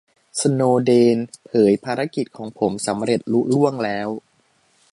[0.41, 4.09] 'สโนว์เดน' เผย "ภารกิจของผมสำเร็จลุล่วงแล้ว"